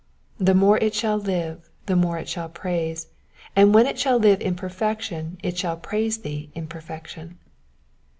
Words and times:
The 0.39 0.55
more 0.55 0.79
it 0.79 0.95
shall 0.95 1.19
live, 1.19 1.69
the 1.85 1.95
more 1.95 2.17
it 2.17 2.27
shall 2.27 2.49
praise, 2.49 3.09
and 3.55 3.71
when 3.71 3.85
it 3.85 3.99
shall 3.99 4.17
live 4.17 4.41
in 4.41 4.55
perfection 4.55 5.37
it 5.43 5.59
shall 5.59 5.77
praise 5.77 6.17
thee 6.17 6.49
in 6.55 6.65
perfection. 6.65 7.37